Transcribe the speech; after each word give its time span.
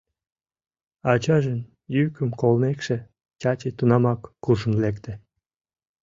Ачажын 1.11 1.59
йӱкым 1.95 2.29
колмекше, 2.41 2.97
Чачи 3.41 3.69
тунамак 3.77 4.21
куржын 4.43 4.73
лекте. 4.83 5.13